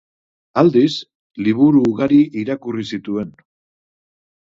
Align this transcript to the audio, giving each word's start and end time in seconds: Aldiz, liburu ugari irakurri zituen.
Aldiz, 0.59 0.93
liburu 1.47 1.81
ugari 1.89 2.17
irakurri 2.45 2.87
zituen. 2.97 3.29